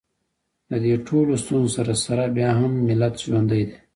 [0.69, 3.75] د دې ټولو ستونزو سره سره بیا هم ملت ژوندی دی